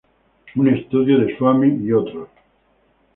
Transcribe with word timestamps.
Un 0.55 0.67
estudio 0.69 1.19
de 1.19 1.37
Swami 1.37 1.87
et 1.87 1.93
al. 2.15 2.27